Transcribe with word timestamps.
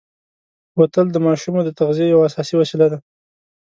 بوتل 0.75 1.07
د 1.11 1.17
ماشومو 1.27 1.59
د 1.63 1.69
تغذیې 1.79 2.07
یوه 2.13 2.23
اساسي 2.29 2.55
وسیله 2.61 2.85
ده. 2.91 2.97